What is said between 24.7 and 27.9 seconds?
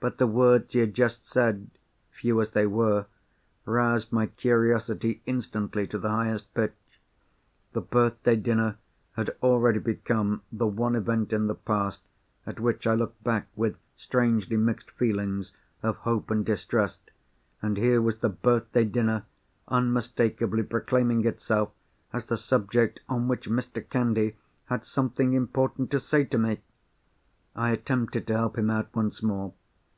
something important to say to me! I